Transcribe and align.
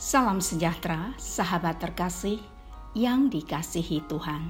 Salam 0.00 0.40
sejahtera, 0.40 1.12
sahabat 1.20 1.76
terkasih 1.76 2.40
yang 2.96 3.28
dikasihi 3.28 4.00
Tuhan. 4.08 4.48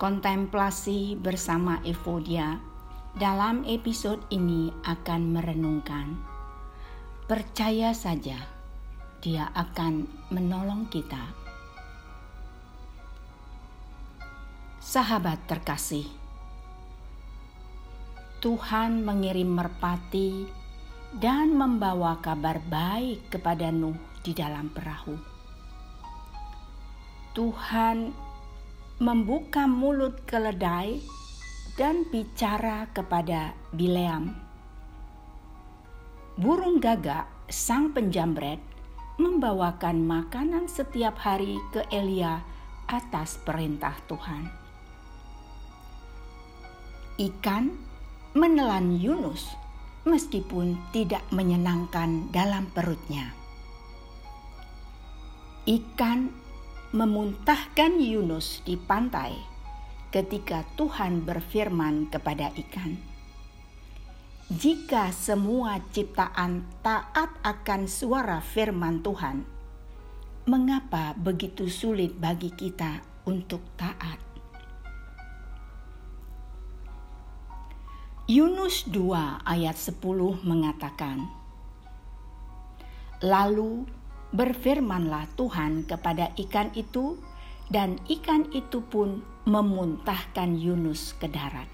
Kontemplasi 0.00 1.20
bersama 1.20 1.84
Evodia 1.84 2.56
dalam 3.12 3.60
episode 3.68 4.24
ini 4.32 4.72
akan 4.88 5.36
merenungkan. 5.36 6.16
Percaya 7.28 7.92
saja, 7.92 8.40
Dia 9.20 9.52
akan 9.52 10.08
menolong 10.32 10.88
kita. 10.88 11.20
Sahabat 14.80 15.44
terkasih, 15.44 16.08
Tuhan 18.40 19.04
mengirim 19.04 19.52
merpati 19.52 20.61
dan 21.20 21.52
membawa 21.52 22.16
kabar 22.24 22.56
baik 22.72 23.28
kepada 23.28 23.68
Nuh 23.68 23.96
di 24.24 24.32
dalam 24.32 24.72
perahu. 24.72 25.12
Tuhan 27.36 28.12
membuka 28.96 29.68
mulut 29.68 30.24
keledai 30.24 31.00
dan 31.76 32.08
bicara 32.08 32.88
kepada 32.92 33.56
Bileam. 33.72 34.36
Burung 36.36 36.80
gagak, 36.80 37.28
sang 37.52 37.92
penjambret, 37.92 38.60
membawakan 39.20 40.04
makanan 40.04 40.64
setiap 40.64 41.20
hari 41.20 41.60
ke 41.76 41.84
Elia 41.92 42.40
atas 42.88 43.36
perintah 43.40 43.96
Tuhan. 44.08 44.48
Ikan 47.20 47.72
menelan 48.32 48.96
Yunus 48.96 49.61
meskipun 50.02 50.78
tidak 50.90 51.22
menyenangkan 51.30 52.30
dalam 52.34 52.66
perutnya. 52.74 53.34
Ikan 55.62 56.34
memuntahkan 56.90 58.02
Yunus 58.02 58.66
di 58.66 58.74
pantai 58.74 59.38
ketika 60.10 60.66
Tuhan 60.74 61.22
berfirman 61.22 62.10
kepada 62.10 62.50
ikan, 62.58 62.98
"Jika 64.50 65.14
semua 65.14 65.78
ciptaan 65.94 66.66
taat 66.82 67.30
akan 67.46 67.86
suara 67.86 68.42
firman 68.42 69.00
Tuhan, 69.00 69.46
mengapa 70.50 71.14
begitu 71.14 71.70
sulit 71.70 72.18
bagi 72.18 72.50
kita 72.50 73.00
untuk 73.24 73.62
taat?" 73.78 74.31
Yunus 78.32 78.88
2 78.88 79.44
ayat 79.44 79.76
10 79.76 80.00
mengatakan, 80.48 81.28
Lalu 83.20 83.84
berfirmanlah 84.32 85.28
Tuhan 85.36 85.84
kepada 85.84 86.32
ikan 86.40 86.72
itu 86.72 87.20
dan 87.68 88.00
ikan 88.08 88.48
itu 88.56 88.80
pun 88.88 89.20
memuntahkan 89.44 90.56
Yunus 90.56 91.12
ke 91.20 91.28
darat. 91.28 91.68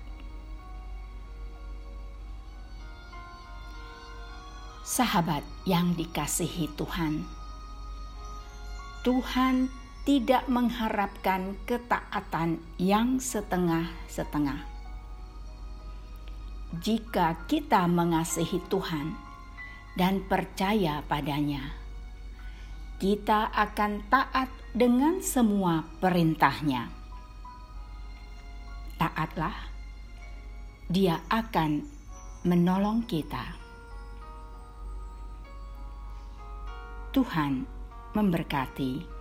Sahabat 4.83 5.47
yang 5.63 5.95
dikasihi 5.95 6.75
Tuhan, 6.75 7.23
Tuhan 9.07 9.71
tidak 10.03 10.51
mengharapkan 10.51 11.55
ketaatan 11.71 12.59
yang 12.83 13.23
setengah-setengah 13.23 14.78
jika 16.77 17.49
kita 17.49 17.89
mengasihi 17.89 18.61
Tuhan 18.69 19.17
dan 19.97 20.21
percaya 20.29 21.01
padanya, 21.09 21.73
kita 23.01 23.49
akan 23.57 24.05
taat 24.13 24.53
dengan 24.77 25.25
semua 25.25 25.89
perintahnya. 25.97 26.93
Taatlah, 29.01 29.57
dia 30.93 31.25
akan 31.33 31.89
menolong 32.45 33.01
kita. 33.09 33.57
Tuhan 37.17 37.65
memberkati. 38.13 39.18